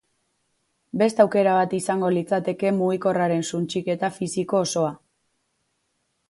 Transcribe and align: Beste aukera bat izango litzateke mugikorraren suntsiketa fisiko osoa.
Beste 1.01 1.21
aukera 1.25 1.51
bat 1.57 1.75
izango 1.79 2.09
litzateke 2.15 2.71
mugikorraren 2.79 3.45
suntsiketa 3.51 4.11
fisiko 4.17 4.63
osoa. 4.65 4.91